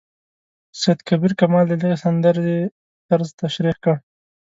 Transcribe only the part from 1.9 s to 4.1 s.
سندرې طرز تشریح کړ.